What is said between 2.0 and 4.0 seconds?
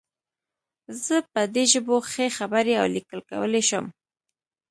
ښې خبرې او لیکل کولی شم